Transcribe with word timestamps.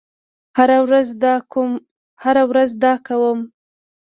هره 0.57 2.43
ورځ 2.47 2.69
دا 2.83 2.93
کوم 3.11 3.39